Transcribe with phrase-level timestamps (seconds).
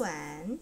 [0.00, 0.58] 晚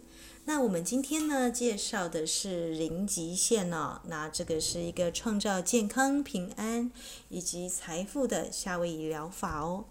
[0.46, 6.90] 那我们今天呢介绍的是零极限哦那这个是一个创造健康平安
[7.28, 9.84] 以及财富的夏威夷疗法哦。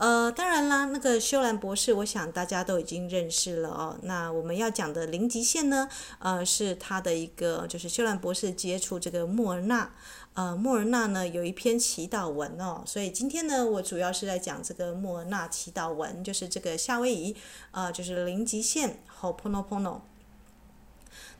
[0.00, 3.98] 呃，当然啦，那个修兰博士，我想大家都已经认识了哦。
[4.04, 5.86] 那我们要讲的零极限呢，
[6.20, 9.92] 呃，是他的一个，就是修兰博士接触这个莫尔纳，
[10.32, 12.82] 呃，莫尔纳呢有一篇祈祷文哦。
[12.86, 17.36] 所以今天呢，我主要是在讲这个莫尔纳祈祷文，就是这个夏威夷，
[17.72, 20.00] 呃，就是零极限 h o p o n o p o n o。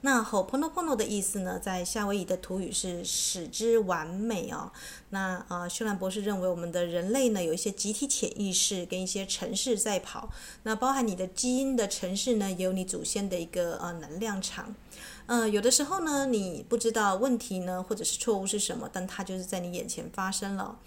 [0.02, 4.72] 那 h o p o n o p o n o 的意思呢，在夏威夷的土语是使之完美哦。
[5.10, 10.30] 那呃，修兰博士认为我们的人类呢，有一些集体潜意识跟一些城市在跑。
[10.62, 14.74] 那包含你的基因的城市呢，也有你祖先的一个呃能量场。
[15.26, 20.78] 呃，有的时候呢，你不知道问题呢，或者是错误是什么，但它就是在你眼前发生了。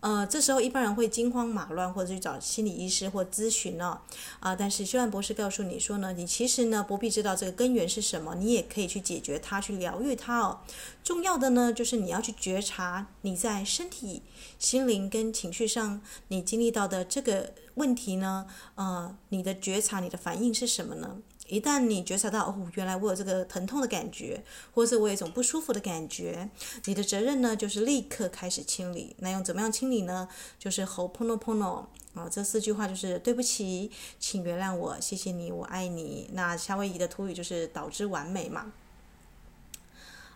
[0.00, 4.00] 呃，这时候一般人会惊慌马乱，或者去找心理医师或咨询呢。
[4.38, 10.60] 啊、但是修兰博士告诉你说呢，你其实呢不必知道这个根源是什么，你也可以去解决它，去疗愈它哦。
[11.02, 14.22] 重要的呢，就是你要去觉察你在身体、
[14.58, 18.46] 心灵跟情绪上你经历到的这个问题呢，
[18.76, 21.16] 呃，你的觉察、你的反应是什么呢？
[21.48, 26.48] 一旦你觉察到哦，原来我有这个疼痛的感觉，或者是我有一种不舒服的感觉，
[26.84, 29.16] 你的责任呢，就是立刻开始清理。
[29.18, 30.28] 那用怎么样清理呢？
[30.58, 33.90] 就是 Ho'oponopono 啊，这四句话就是对不起，
[34.20, 36.30] 请原谅我，谢谢你，我爱你。
[36.34, 38.72] 那夏威夷的土语就是导致完美嘛。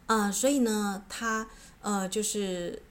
[0.06, 1.48] 啊、所以呢，他
[1.82, 2.82] 呃就是。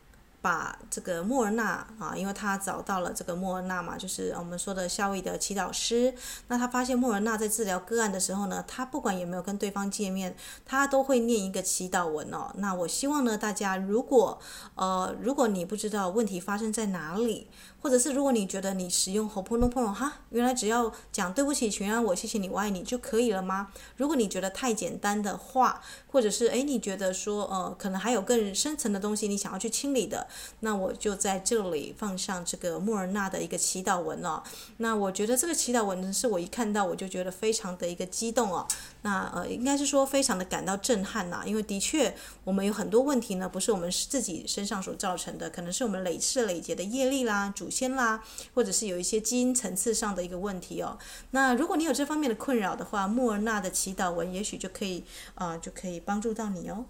[0.41, 6.13] 把这个莫尔纳啊，因为他找到了这个莫尔纳嘛，就是我们说的夏威的祈祷师。
[6.47, 10.35] 那他发现莫尔纳在治疗个案的时候呢，他不管有没有跟对方见面，
[10.65, 12.51] 他都会念一个祈祷文哦。
[12.55, 14.39] 那我希望呢，大家如果
[14.73, 17.47] 呃，如果你不知道问题发生在哪里，
[17.79, 23.69] 或者是如果你觉得你使用 Ho'oponopono 哈，原来只要讲对不起，请原谅我，谢谢你，我爱你就可以了吗？
[23.97, 25.81] 如果你觉得太简单的话，
[26.11, 30.27] 或者是诶，你觉得说呃，可能还有更深层的东西你想要去清理的。
[30.61, 34.41] 那我就在这里放上这个莫尔纳的一个祈祷文哦。
[34.77, 38.67] 那我觉得这个祈祷文，是我一看到我就觉得非常的一个激动哦。
[39.03, 50.97] 那呃，应该是说非常的感到震撼呐，因为的确我们有很多问题呢，不是我们自己身上所造成的，可能是我们累世累劫的业力啦、祖先啦，或者是有一些基因层次上的一个问题哦。
[51.31, 55.03] 那如果你有这方面的困扰的话，莫尔纳的祈祷文也许就可以
[55.35, 56.85] 啊、就可以帮助到你哦。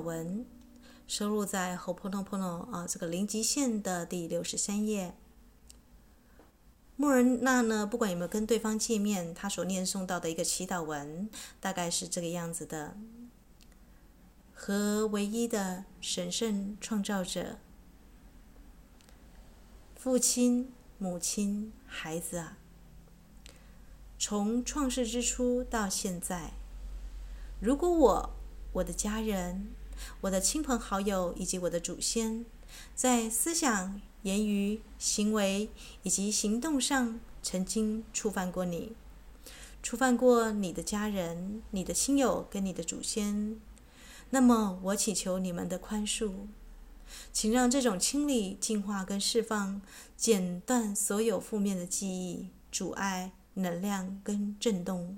[0.00, 0.44] 文
[1.06, 5.14] 收录在 Hopo no Pono 啊，这个零极限的第六十三页。
[6.96, 11.28] 穆尔纳呢，不管有没有跟对方见面，他所念诵到的一个祈祷文，
[11.60, 12.96] 大概是这个样子的：
[14.52, 17.58] 和唯一的神圣创造者，
[19.94, 22.58] 父亲、母亲、孩子啊，
[24.18, 26.52] 从创世之初到现在，
[27.60, 28.30] 如果我。
[28.74, 29.72] 我的家人、
[30.22, 32.44] 我的亲朋好友以及我的祖先，
[32.94, 35.70] 在思想、言语、行为
[36.02, 38.92] 以及行动上曾经触犯过你，
[39.82, 43.60] 触犯过你的家人、你的亲友跟你的祖先，
[44.30, 46.32] 那么我祈求你们的宽恕，
[47.32, 49.80] 请让这种清理、净化跟释放，
[50.16, 55.16] 剪断所有负面的记忆、阻碍、能量跟震动。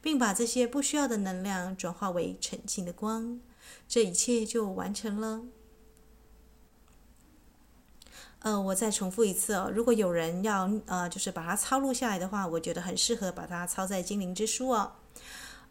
[0.00, 3.38] 并把这些不需要的能量转化为纯净的光，
[3.88, 5.42] 这一切就完成了。
[8.40, 14.92] 呃，我再重复一次哦，如果有人要呃，就是把它抄录下来的话，我觉得很适合把它抄在精灵之书哦。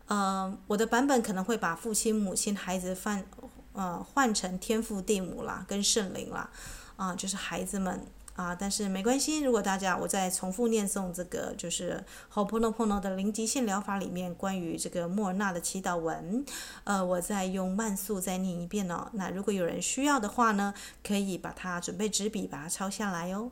[0.07, 3.25] 呃，我的版本可能会把父亲、母亲、孩子换
[3.73, 6.49] 呃换成天父、地母啦，跟圣灵啦，
[6.95, 8.05] 啊、就是孩子们。
[8.35, 9.39] 啊，但是没关系。
[9.39, 16.45] 如果大家，我再重复念诵这个，就是 h o p o n o p o n o 的零极限疗法里面关于这个莫尔纳的祈祷文，
[16.83, 19.09] 呃，我再用慢速再念一遍哦。
[19.13, 23.51] 那如果有人需要的话呢，可以把它准备纸笔，把它抄下来哦。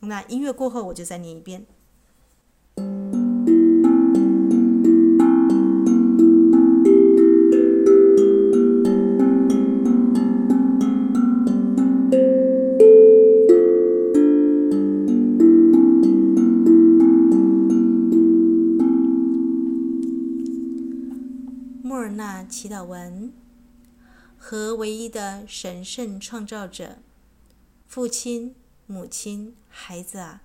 [0.00, 1.64] 那音乐过后，我就再念一遍。
[21.96, 23.32] 莫尔纳祈祷文
[24.36, 26.98] 和唯一的神圣创造者，
[27.88, 28.54] 父亲、
[28.84, 30.42] 母亲、孩子啊，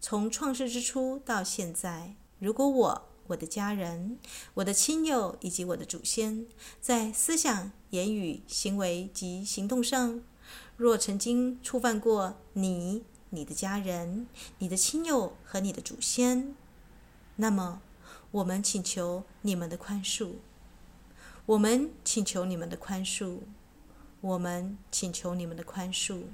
[0.00, 4.18] 从创世之初到现在，如果我、我的家人、
[4.54, 6.46] 我的亲友以及我的祖先，
[6.80, 10.22] 在思想、言语、行为及行动上，
[10.78, 14.26] 若曾经触犯过你、你的家人、
[14.60, 16.54] 你的亲友和你的祖先，
[17.36, 17.82] 那么
[18.36, 20.32] 我们请求你们的宽恕。
[21.46, 23.38] 我们请求你们的宽恕。
[24.20, 26.24] 我们请求你们的宽恕，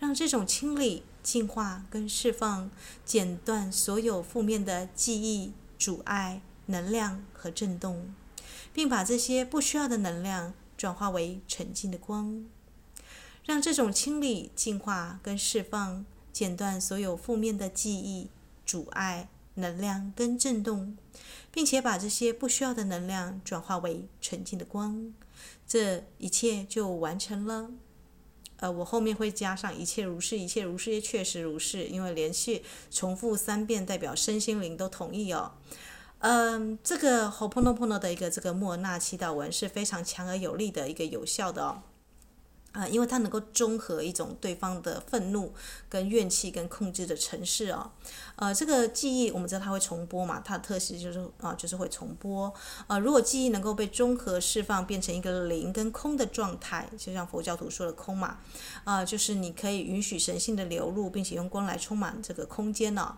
[0.00, 2.70] 让这种清理、净化跟释放，
[3.04, 8.12] 剪断所有负面的记忆、阻碍、能量和震动，
[8.72, 12.46] 并把这些不需要的能量转化为纯净的光。
[13.44, 18.28] 让这种清理、净化跟释放，剪断所有负面的记忆、
[18.64, 20.96] 阻碍、能量跟震动，
[21.52, 25.12] 并且把这些不需要的能量转化为纯净的光。
[25.66, 27.70] 这一切就完成了。
[28.60, 35.52] 呃，我后面会加上“一切如是，一切如是，也确实如是”，因为连续重复三遍，代表身心灵都同意哦。
[36.18, 41.82] 嗯，这个 “ho ponopono” 的一个这个莫那祈祷文是非常强而有力的一个有效的哦。
[42.72, 45.52] 啊，因为它能够中和一种对方的愤怒、
[45.88, 47.90] 跟怨气、跟控制的程式哦。
[48.36, 52.52] 呃，这个记忆我们知道它会重播嘛，它的特性就是啊，就是会重播。
[52.86, 58.38] 呃，如果记忆能够被中和释放，变成一个零跟空的状态，就像佛教徒说的空嘛，
[58.84, 63.16] 啊，就是你可以允许神性的流入，并且用光来充满这个空间呢。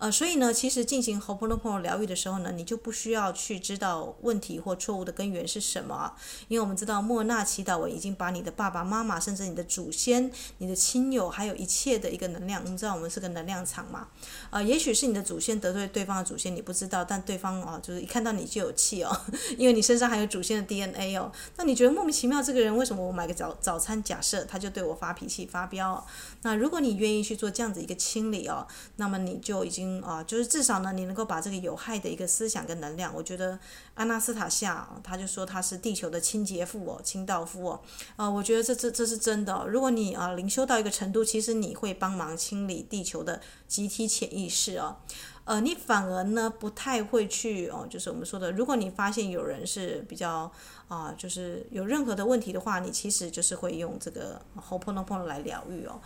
[0.00, 6.14] 呃，所以呢，其实进行 h o p o n o p o n o 疗愈的时候呢，你就不需要去知道问题或错误的根源是什么，
[6.48, 14.08] 因为我们知道莫娜祈祷文已经把你的爸爸妈妈，甚至你的祖先、你的亲友，还有一切的一个能量，我们知道我们是个能量场嘛，
[14.48, 19.14] 呃，也许是你的祖先得罪对方的祖先，你不知道，但对方哦，就是一看到你就有气哦，
[19.58, 26.02] 因为你身上还有祖先的 DNA 哦，那你觉得莫名其妙，这个人为什么我买个早早餐，假设他就对我发脾气、发飙？
[26.40, 28.66] 那如果你愿意去做这样子一个清理哦，
[28.96, 29.89] 那么你就已经。
[30.02, 33.58] 啊，就是至少呢，你能够把这个有害的一个思想跟能量，我觉得
[34.00, 37.80] 阿纳斯塔夏他就说他是地球的清洁妇哦，清道夫哦，
[38.16, 39.66] 呃，我觉得这这这是真的。
[39.68, 44.96] 如果你啊灵修到一个程度，其实你会帮忙清理地球的集体潜意识哦，
[45.44, 50.50] 呃，你反而呢不太会去哦，就是我们说的，如果你发现有人是比较
[50.88, 56.00] 啊，就是有任何的问题的话，你其实就是会用这个 h o p o n o p o n 来疗愈哦。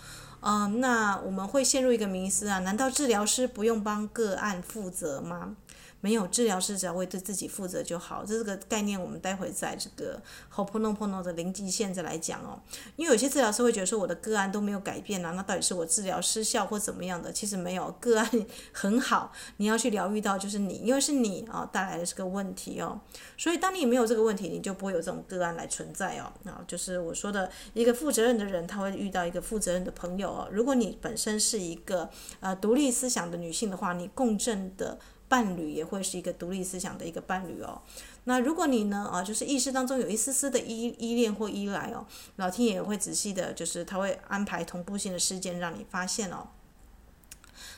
[0.47, 2.59] 嗯、那我们会陷入一个迷思啊？
[2.59, 5.57] 难道治疗师不用帮个案负责吗？
[6.05, 8.27] 没有治疗师，只要为对自己负责就好。
[8.27, 10.21] 这个概念，我们待会在这个
[10.51, 12.61] h o p o n o p o n o 的零极限再来讲哦。
[12.97, 17.33] 因为有些治疗师会觉得说，我的个案都没有改变啊，那到底是我治疗失效或怎么样的？
[17.33, 18.31] 其实没有，个案
[18.73, 19.33] 很好。
[19.57, 23.01] 你要去疗愈到就是你，因为是你啊带来的这个问题哦。
[23.39, 26.31] 所以当你没有这个问题，你就不会有这种个案来存在哦。
[26.45, 30.49] 啊，就是我说的一个负责任的人，他会遇到一个负责任的朋友哦。
[30.53, 32.11] 如果你本身是一个
[32.41, 34.99] 呃独立思想的女性的话，你共振的。
[35.29, 37.83] 伴侣也会是一个独立思想的一个伴侣哦。
[38.25, 46.49] 那如果你呢啊，就是意识当中有一丝丝的依依恋或依赖哦，老天爷也会仔细的，就是他会安排同步性的事件让你发现哦。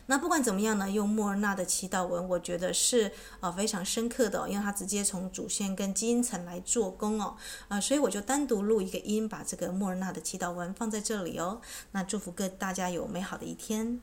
[0.08, 3.10] 那不管怎么样呢，用莫尔纳的祈祷文，我觉得是
[3.40, 7.36] 啊非常深刻的，因为它直接从祖先跟基因层来做工哦。
[7.66, 11.60] 啊，所以我就单独录一个音，把这个莫尔纳的祈祷文放在这里哦。
[11.90, 14.00] 那祝福各大家有美好的一天。